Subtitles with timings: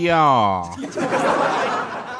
[0.00, 0.78] 调，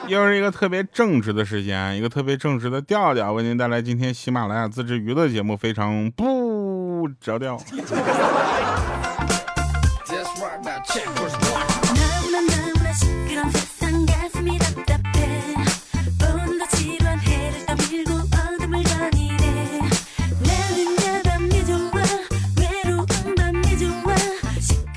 [0.07, 7.59] 又是一个特别正直的时间，一个特别正直的调调，为您带来今天喜马拉雅自制娱乐节目，非常不着调。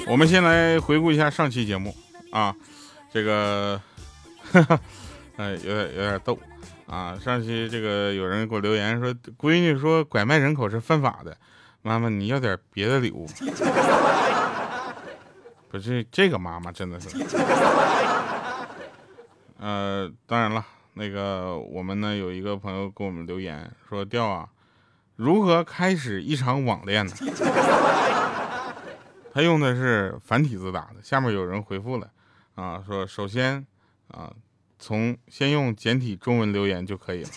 [0.05, 1.95] 我们先来回顾一下上期节目
[2.33, 2.55] 啊，
[3.11, 3.79] 这个，
[5.37, 6.39] 呃， 有点有点逗
[6.87, 7.15] 啊。
[7.21, 11.37] 上期这个有人给我留言说，闺女说拐卖人口是犯法的，
[11.83, 13.27] 妈妈你要点别的礼物。
[15.69, 17.09] 不是这个妈妈真的是，
[19.59, 24.49] 呃，当然了，那个我们呢有一个朋友给我们留言说，调啊，
[25.15, 27.13] 如何开始一场网恋呢？
[29.33, 32.07] 他用的是繁体字打的，下面有人回复了，
[32.55, 33.65] 啊，说首先
[34.09, 34.31] 啊，
[34.77, 37.29] 从先用简体中文留言就可以了，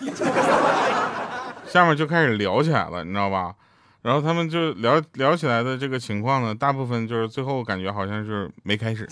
[1.67, 3.55] 下面就开始聊起来了，你知道吧？
[4.03, 9.09] 然后他们就聊聊起来的这个情况呢，大部分就是最后感觉好像是没开始。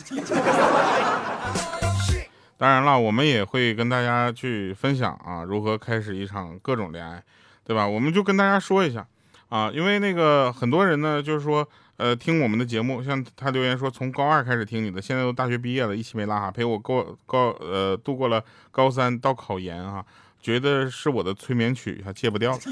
[2.59, 7.23] 当然了，我们也会跟大家去分享啊，如何开始一场各种恋爱，
[7.65, 7.89] 对吧？
[7.89, 9.07] 我们就跟大家说一下
[9.49, 11.67] 啊，因为那个很多人呢，就是说。
[11.97, 20.05] 呃，听我们的节目，像他留言说，从高二开始听你的，现在都大学毕业了，一起没拉哈，陪我过高呃度过了高三到考研啊，
[20.41, 22.59] 觉得是我的催眠曲，还戒不掉。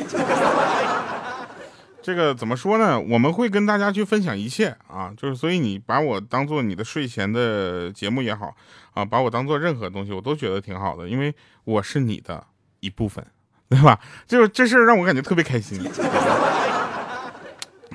[2.03, 3.01] 这个怎么说呢？
[3.01, 8.53] 我们会跟大家去分享一切啊，就是所以你把我当做你的睡前的节目也好
[8.93, 12.45] 啊，把我当做任何东西，我都觉得挺好的，因为我是你的
[12.81, 13.25] 一部分，
[13.69, 14.01] 对吧？
[14.27, 15.81] 就这事儿让我感觉特别开心。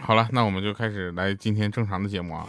[0.08, 2.48] 好了，那我们就开始来今天正常的节目啊。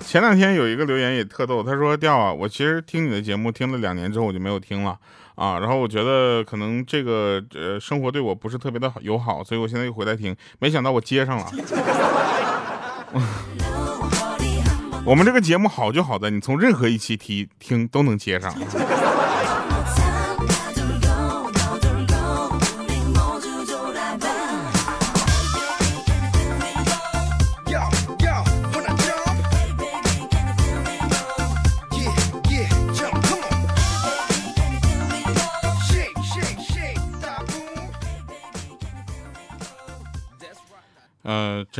[0.00, 4.98] 前两天有一个留言也特逗，他说：“调啊，我其实听你的节目听了两年之后我就没有听了
[5.34, 11.46] 啊，然后我觉得可能这个呃生活对我不是特别的友好，所以我现在又回来听，没想到我接上了。
[15.04, 18.50] 我们这个节目好就好在你从任何一期提听都能接上。”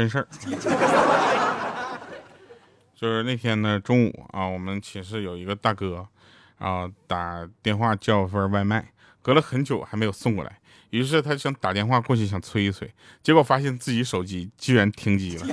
[0.02, 0.26] 真事儿，
[2.96, 6.04] 就是那天呢，中午啊，我们寝室有一个大哥，
[6.58, 8.84] 啊，打电话叫份外卖，
[9.22, 10.58] 隔了很久还没有送过来，
[10.90, 12.92] 于是他想打电话过去想催一催，
[13.22, 15.46] 结果发现自己手机居然停机了。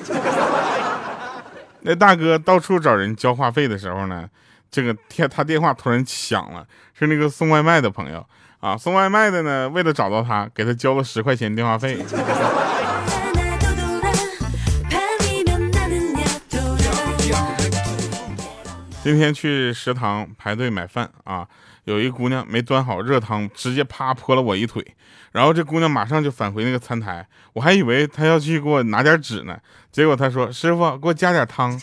[1.81, 4.27] 那大哥到处找人交话费的时候呢，
[4.71, 8.25] 这个电他电话突然响了，是那个送外卖的朋友
[8.59, 12.03] 啊，送外卖的呢，为了找到他，给他交了十块钱电话费。
[19.09, 21.47] 今天去食堂排队买饭啊，
[21.85, 24.85] 有一姑娘没端好热汤，直接啪泼了我一腿，
[25.31, 29.57] 然后这姑娘马上就返回那个餐台，我还以为她要去给我拿点纸呢，
[29.91, 31.75] 结果她说：“师傅，给我加点汤。”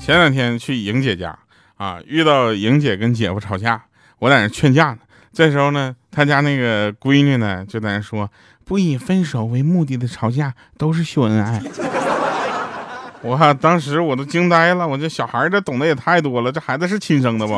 [0.00, 1.36] 前两天去莹姐家。
[1.84, 3.82] 啊，遇到莹姐跟姐夫吵架，
[4.18, 4.98] 我在那劝架呢。
[5.34, 8.30] 这时候呢，他家那个闺女呢就在那说
[8.64, 11.60] ：“不以分手为目的的吵架都是秀恩爱。”
[13.20, 17.52] 我当时我都惊呆了，我这小孩这懂得也太多了，这孩子是亲生的不？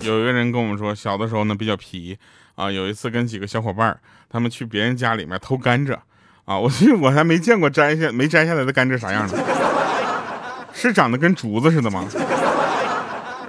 [0.00, 2.18] 有一个人跟我们说，小的时候呢比较皮。
[2.56, 3.98] 啊，有一次跟几个小伙伴
[4.28, 5.96] 他们去别人家里面偷甘蔗，
[6.44, 9.38] 啊，我去，我还没见过摘下没摘下来的甘蔗啥样的，
[10.74, 12.04] 是长得跟竹子似的吗？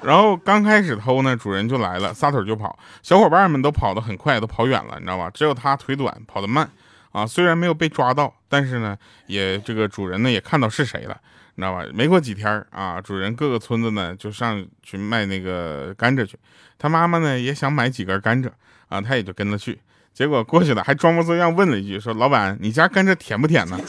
[0.01, 5.30] 然后刚开始偷呢，主人就来了，撒腿就跑，小伙伴们都跑得很快，都跑远了，你知道吧？
[5.33, 6.69] 只有他腿短，跑得慢，
[7.12, 11.19] 啊，虽然没有被抓到，但是呢，也这个主人呢也看到是谁了，
[11.56, 11.83] 你知道吧？
[11.94, 16.38] 没过几天啊，主人各个村子呢就上去卖那个甘蔗去，
[16.77, 18.50] 他妈妈呢也想买几根甘蔗。
[18.89, 19.80] 啊，他也就跟了去，
[20.13, 23.80] 结果过去了，还装模作样问了一句，说：“老板，你家甘蔗甜不甜呢？”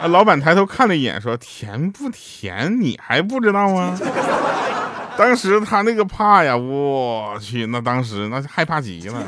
[0.00, 3.98] 啊，老板抬头看了一眼，说：“甜不甜，你还不知道吗？”
[5.18, 9.20] 当时他那个怕呀，我去，那当时那是害怕极了。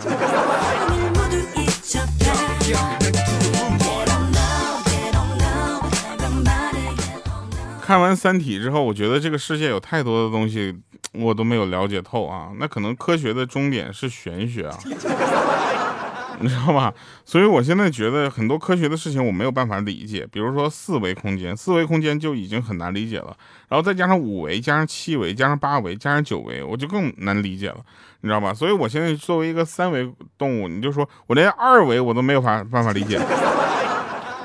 [7.92, 10.74] 看完《三体》之后，我觉得这个世界有太多的东西
[11.12, 12.48] 我都没有了解透啊。
[12.58, 14.78] 那可能科学的终点是玄学啊。
[16.40, 16.94] 你知道吧？
[17.26, 23.36] 所以我现在觉得很多科学的事情我没有办法理解，比如说四维空间，四维空间就已经很难理解了，
[23.68, 27.76] 然后再加上五维，加上七维，加上八维，加上九维，我就更难理解了，
[28.22, 28.54] 你知道吧？
[28.54, 33.20] 所以我现在作为一个三维动物，你就说我连二维我都没有法办法理解，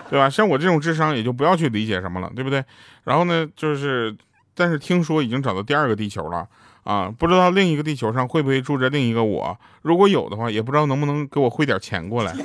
[0.10, 0.30] 对吧？
[0.30, 2.64] 像我这种智商也就不要去理解什么了，对不对？
[3.04, 4.16] 然后呢，就是，
[4.54, 6.48] 但是听说已经找到第二个地球了。
[6.84, 9.60] 啊，不知道另一个地球上会不会住着另一个我？
[9.82, 12.34] 如果有的话，也不知道能不能给我汇点钱过来。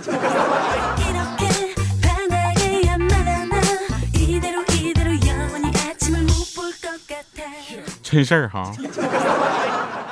[8.03, 8.71] 真事儿哈，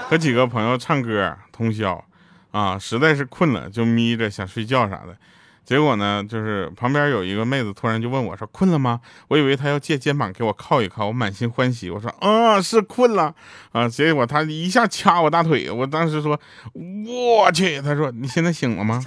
[0.09, 2.03] 和几个朋友唱歌通宵，
[2.51, 5.17] 啊，实在是困了就眯着想睡觉啥的。
[5.65, 13.33] 结果呢，就是旁边有一个妹子突然就问我说：“困了吗？”我以为她要借肩膀给我靠一靠，我满心欢喜，我说：“啊，是困了
[13.71, 16.41] 啊。”结果她一下掐我大腿，我当时说
[16.75, 19.01] ：“我去！”她说：“你现在醒了吗？”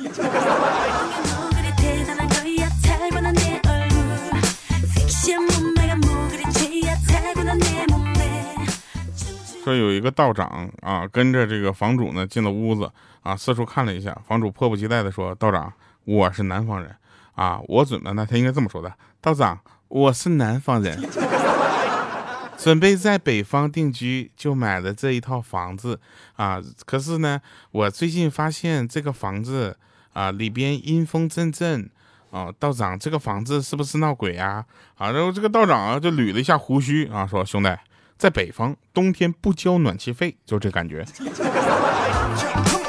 [9.66, 12.90] 说有一个道长啊，跟着这个房主呢进了屋子
[13.22, 15.72] 啊，四处看了一下，房主迫不及待的说：“道长。”
[16.06, 16.96] 我是南方人，
[17.36, 21.00] 啊，我准备呢，他应该这么说的，道长，我是南方人，
[22.58, 26.00] 准备在北方定居，就买了这一套房子，
[26.36, 27.42] 啊，可是呢，
[27.72, 29.78] 我最近发现这个房子
[30.14, 31.90] 啊里边阴风阵阵，
[32.32, 34.66] 啊，道长，这个房子是不是闹鬼啊？
[34.98, 37.70] 啊，然后这个道长啊就捋了一下胡须啊，说兄弟，
[38.18, 41.06] 在北方冬天不交暖气费，就这感觉。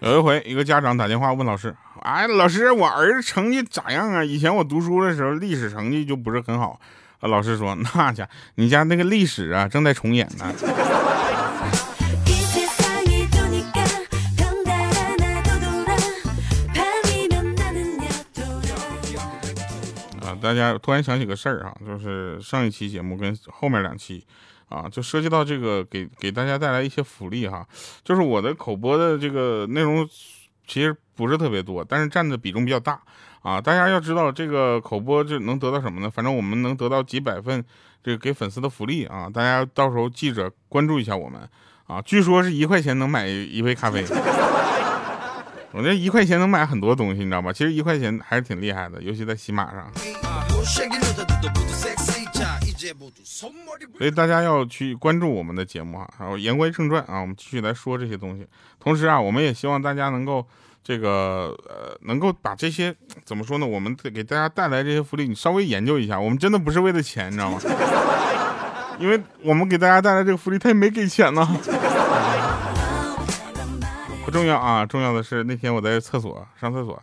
[0.00, 4.24] 有一回，一个家长打电话问老师：“哎，老师，我儿子成绩咋样啊？
[4.24, 6.80] 以前我读书的时候，历史成绩就不是很好。”
[7.20, 10.52] 老师说：“那家你家那个历史啊，正在重演呢。”
[20.42, 24.26] 大家突然想起个事儿啊，就是上一期节目跟后面两期，
[24.68, 27.64] 啊，就涉及到这个给给大家带来一些福利哈，
[28.02, 30.04] 就是我的口播的这个内容
[30.66, 33.00] 其实不是特别多，但是占的比重比较大
[33.42, 33.60] 啊。
[33.60, 36.10] 大家要知道这个口播就能得到什么呢？
[36.10, 37.64] 反正我们能得到几百份
[38.02, 39.30] 这个给粉丝的福利啊。
[39.32, 41.40] 大家到时候记着关注一下我们
[41.86, 42.02] 啊。
[42.02, 44.04] 据说是一块钱能买一杯咖啡。
[45.74, 47.50] 我这一块钱能买很多东西，你知道吗？
[47.50, 49.90] 其实一块钱还是挺厉害的，尤其在喜马上。
[53.98, 56.08] 所以大家要去关注我们的节目啊。
[56.18, 58.46] 然后言归正传啊，我们继续来说这些东西。
[58.78, 60.46] 同时啊，我们也希望大家能够
[60.82, 62.94] 这个呃，能够把这些
[63.24, 63.66] 怎么说呢？
[63.66, 66.20] 我们给大家带来这些福利，你稍微研究一下。
[66.20, 67.60] 我们真的不是为了钱，你知道吗？
[68.98, 71.46] 因为我们给大家带来这个福利，他也没给钱呢。
[74.24, 74.86] 不重要啊！
[74.86, 77.02] 重要的是那天我在厕所上厕所，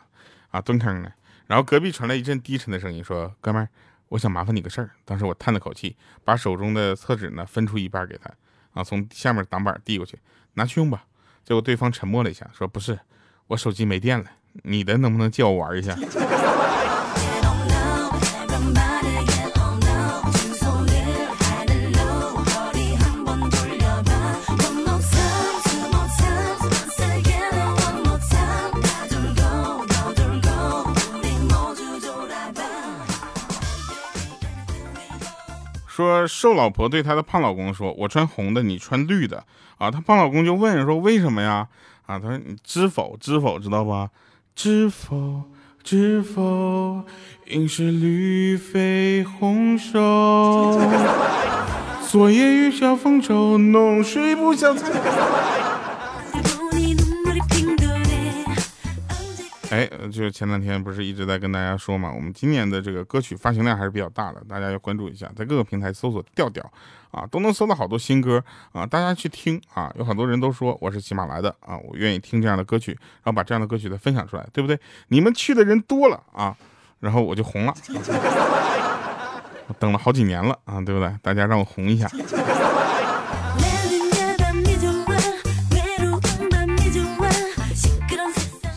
[0.52, 1.10] 啊蹲坑呢，
[1.50, 3.68] 然后隔壁传来一阵低沉的声音，说：“哥们儿，
[4.10, 8.32] 我想麻烦你个事儿。”当时我叹了口气，把手中的厕纸呢分出一半给他，
[8.74, 10.20] 啊，从下面挡板递过去，
[10.54, 11.06] 拿去用吧。
[11.44, 13.00] 结果对方沉默了一下，说：“不是，
[13.48, 14.26] 我手机没电了，
[14.62, 15.96] 你的能不能借我玩一下？”
[36.00, 39.44] 说瘦老婆对她的胖老公说：“我穿红的，你穿绿的
[39.78, 41.68] 啊。”她胖老公就问说：“为什么呀？”
[42.08, 43.18] 啊，他说：“你知否？
[43.20, 43.60] 知否？
[43.60, 44.10] 知道吧？
[44.56, 45.44] 知否？
[45.84, 47.04] 知否？
[47.48, 50.80] 应是绿肥红瘦，
[52.08, 54.90] 昨夜雨小风骤，浓睡不消残。”
[59.72, 66.64] 哎，就是前两天不是一直在跟大家说嘛，我们今年的这个歌曲发行量还是比较大的，大家要关注一下，在各个平台搜索调调
[67.12, 69.94] 啊，都能搜到好多新歌啊，大家去听啊。
[69.98, 72.92] 有很多人都说我是喜马来的啊，我愿意听这样的歌曲，
[73.24, 74.80] 然后把这样的歌曲再分享出来，对不对？
[75.10, 76.58] 你们去的人多了啊，
[77.00, 77.74] 然后我就红了，
[79.78, 81.16] 等了好几年了啊，对不对？
[81.22, 82.10] 大家让我红一下。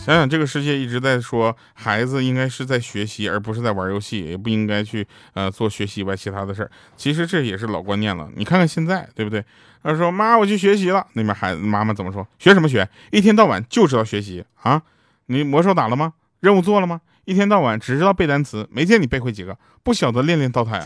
[0.05, 6.69] 想想这个世界一直在说孩子应该是在学习，而不是在玩游戏，也不应该去呃做学习以外其他的事儿。
[6.97, 8.29] 其实这也是老观念了。
[8.35, 9.41] 你看看现在，对不对？
[9.81, 11.07] 他说妈，我去学习了。
[11.13, 12.27] 那边孩子妈妈怎么说？
[12.37, 12.85] 学什么学？
[13.11, 14.81] 一天到晚就知道学习啊！
[15.27, 16.11] 你魔兽打了吗？
[16.41, 16.99] 任务做了吗？
[17.23, 20.85] 一天到晚只知道背单词，没见你背会几个，不晓得练练刀塔呀？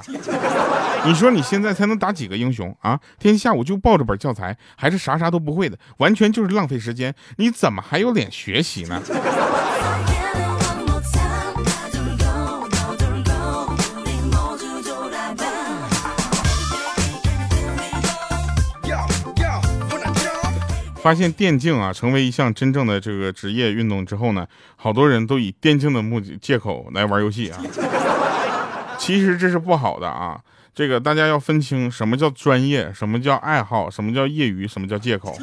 [1.07, 2.99] 你说你现在才能打几个英雄啊？
[3.17, 7.15] 天下午就抱着本教材，还是啥啥都不会的，完全就是浪费时间。
[7.37, 9.01] 你怎么还有脸学习呢？
[20.97, 24.45] 发现电竞啊成为一项真正的这个职业运动之后呢，
[24.75, 27.57] 好多人都以电竞的目的借口来玩游戏啊。
[28.99, 30.37] 其实这是不好的啊。
[30.77, 35.35] 这个大家要分清什么叫专业，什么叫爱好，什么叫业余，什么叫借口。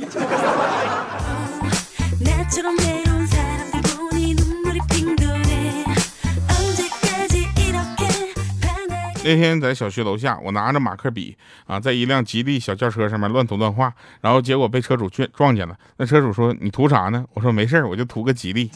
[9.24, 11.36] 那天在小区楼下，我拿着马克笔
[11.66, 15.76] 啊，在一辆吉利小轿车上面乱涂乱画，然后结果被车主撞撞见了。
[15.96, 18.70] 那车主说：“你涂啥呢？”我说：“没事我就涂个吉利。”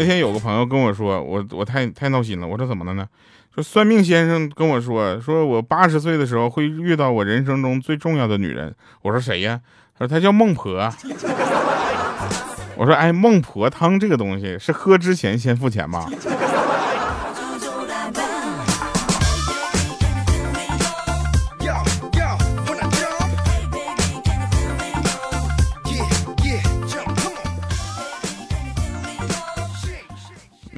[0.00, 2.46] 那天有个朋友跟我说，我我太太闹心了。
[2.46, 3.06] 我说怎么了呢？
[3.54, 8.74] 说算命先生跟我说，说我八十岁的时候会遇到我人生中最重要的女人。
[9.02, 9.60] 我说谁呀？
[9.98, 10.90] 他说她叫孟婆。
[12.76, 16.06] 我说哎，孟婆汤这个东西是喝之前先付钱吗？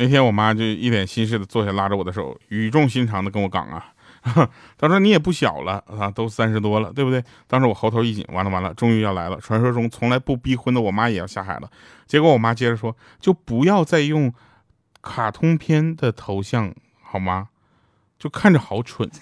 [0.03, 3.87] 那天我妈就一脸心事的坐下，拉着我的手，语重心长的跟我讲啊，
[4.77, 7.23] 她说你也不小了啊，都三十多了，对不对？
[7.47, 11.71] 当时我喉头一紧，完了完了，终于要来了，传说中从来不逼婚的我妈也要下海了。
[12.09, 14.35] 结果我妈接着说，就不要再用
[15.03, 17.51] 卡通片的头像好吗？
[18.19, 19.09] 就看着好蠢。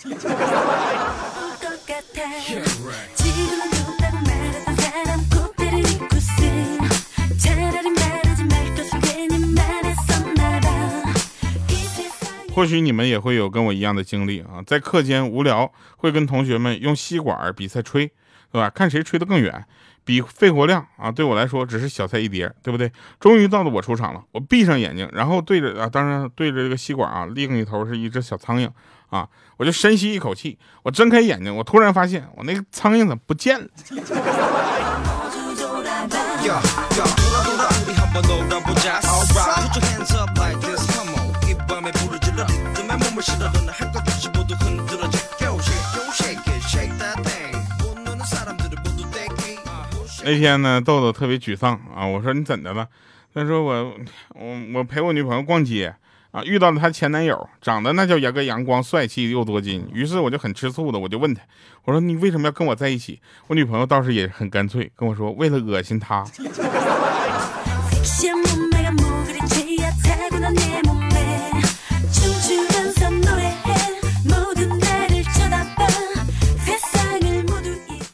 [12.61, 18.07] 或许你们也会有跟我一样的经历啊，在课间无聊，会跟同学们用吸管比赛吹，
[18.53, 18.69] 对吧？
[18.69, 19.65] 看谁吹得更远，
[20.05, 21.11] 比肺活量啊。
[21.11, 22.93] 对我来说，只是小菜一碟，对不对？
[23.19, 28.69] 终于到了我出场了，我闭上眼睛，然后对着啊，当然对着这个吸管啊，另一头是一只小苍蝇
[29.09, 29.27] 啊，
[29.57, 33.69] 我就深吸一口气，我睁开眼睛，我突然发现我那个苍蝇怎么不见了？
[50.23, 52.07] 那天呢，豆豆特别沮丧啊！
[52.07, 52.87] 我说你怎的了？
[53.35, 53.95] 他说我
[54.35, 55.95] 我我陪我女朋友逛街
[56.31, 59.87] 啊，遇到了她前男友，长得那叫一个阳光帅气又多金。
[59.93, 61.43] 于是我就很吃醋的，我就问他，
[61.85, 63.21] 我说你为什么要跟我在一起？
[63.49, 66.25] 我女朋友倒是也很干脆，跟我说为了恶心他。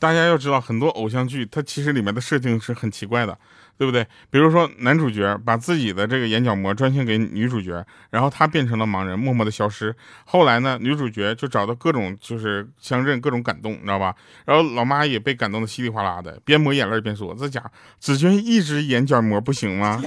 [0.07, 3.37] 大家要知道，很多偶像剧它其实里面的设定是很奇怪的，
[3.77, 4.07] 对不对？
[4.31, 9.93] 比如说男主角把自己的这个眼角膜专献给女主角，然后他变成了盲人，默默的消失。
[10.25, 14.15] 后来呢，女主角就找到各种就是相认，各种感动，你知道吧？
[14.45, 17.61] 然后老妈也被感动的稀里哗啦的，边抹眼泪边说：“这家
[17.99, 20.01] 只捐一只眼角膜不行吗？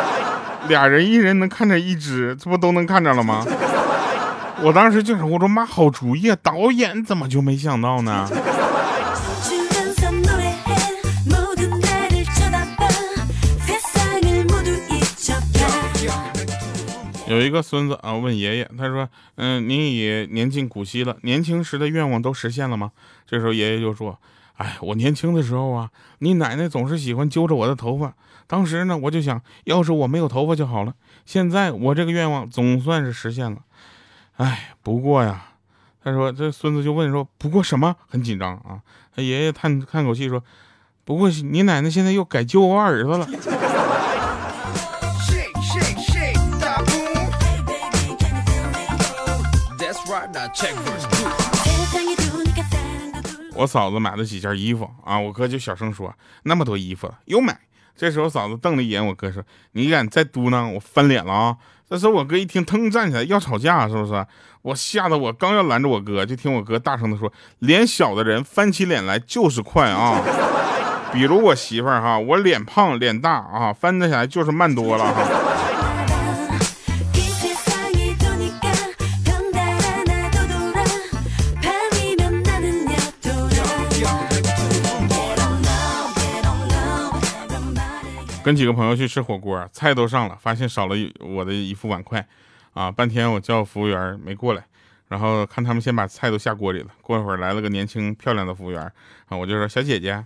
[0.68, 3.42] 俩人一人能看着一只，这不都能看着了吗？”
[4.62, 6.36] 我当时就是我说妈，好主意啊！
[6.42, 8.28] 导演怎么就没想到呢？
[17.30, 22.90] 有一个孙子啊，问爷爷，他说：“嗯，您也年近古稀了，年轻时的愿望都实现了吗？”
[23.24, 24.18] 这时候爷爷就说
[24.58, 28.14] ：“哎，我年轻的时候啊，你奶奶总是喜欢揪着我的头发，
[28.48, 30.92] 当时呢，我就想要是我没有头发就好了。
[31.24, 33.58] 现在我这个愿望总算是实现了。
[34.38, 35.52] 哎，不过呀，
[36.02, 37.94] 他说这孙子就问说，不过什么？
[38.08, 38.82] 很紧张啊。
[39.14, 40.42] 他爷爷叹叹口气说：
[41.04, 43.28] 不过你奶奶现在又改揪我儿子了。”
[53.54, 57.58] 我嫂子买了几件衣服啊，我哥就小声说：“那么多衣服，又买
[57.96, 61.56] 这时候嫂子瞪了一眼我哥，说：“你敢再嘟囔，我翻脸了啊！”
[61.90, 64.26] 这时候我哥一听，腾站起来要吵架，是不是？
[64.62, 70.22] 我吓得我刚要拦着我哥，就听我哥大声的说：“脸小的人翻起脸来就是快啊！
[71.12, 75.26] 比如我媳妇儿哈，我脸胖脸大啊，翻起来就是慢多了哈。”
[88.42, 92.26] 跟几个朋友去吃火锅，菜都上了，发现少了我的一副碗筷，
[92.72, 94.64] 啊，半天我叫服务员没过来，
[95.08, 98.80] 然后看他们先把菜都下锅里了，过一会儿来了个年轻漂亮的服务员，
[99.28, 100.24] 啊，我就说小姐姐，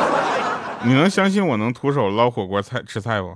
[0.84, 3.34] 你能相信我能徒手捞火锅菜吃菜不？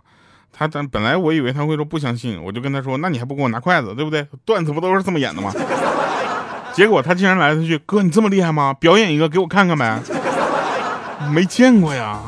[0.53, 4.27] 他但本来我以为他会说不相信，我就跟他说，那你还不给我拿筷子，对不对？
[4.45, 5.51] 段子不都是这么演的吗？
[6.75, 8.75] 结果他竟然来了句，哥你这么厉害吗？
[8.75, 9.99] 表演一个给我看看呗，
[11.33, 12.21] 没见过呀。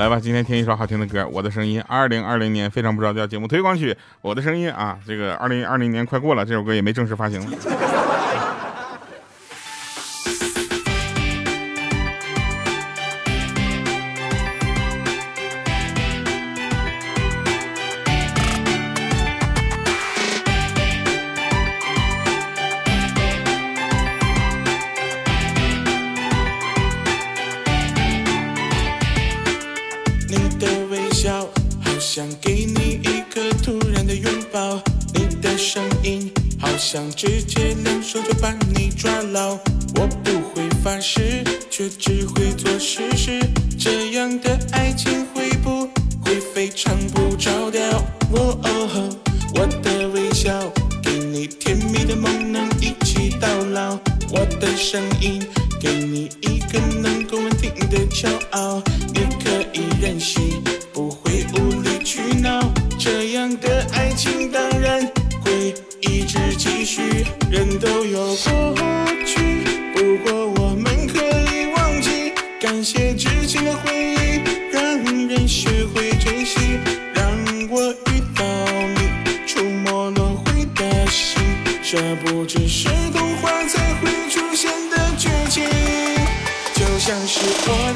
[0.00, 1.78] 来吧，今天听一首好听的歌，《我的声音》。
[1.86, 3.92] 二零二零年非常不着调节目推广曲，
[4.22, 7.38] 《我的声音》啊，这个二零二零年快过了，这首歌也没正式发行。
[32.20, 34.78] 想给你一个突然的拥抱，
[35.14, 39.52] 你的声音好像直接能手就把你抓牢。
[39.94, 42.39] 我不会发誓，却只会。
[83.12, 85.64] 童话才会出现的剧情。
[86.74, 87.89] 就像是我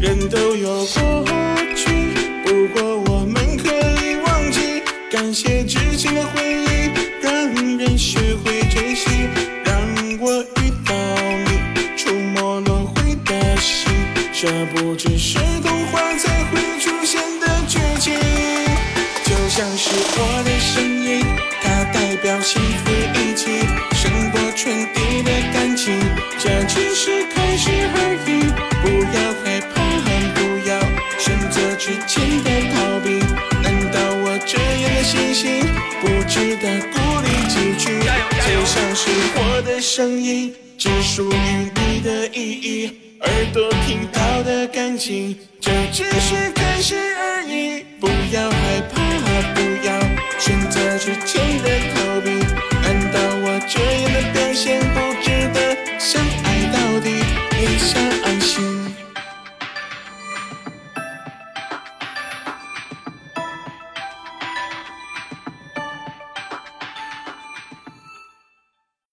[0.00, 0.49] 人都
[31.80, 33.18] 之前的逃避。
[33.62, 35.66] 难道我这样的心情
[36.02, 37.98] 不值得鼓励几句？
[38.44, 45.34] 就像是我的声音，只属于你的意义，耳朵听到的感情。
[45.58, 49.00] 这只是开始而已，不要害怕。
[49.54, 49.98] 不要
[50.38, 52.30] 选择之前的逃避，
[52.82, 53.80] 难道我这？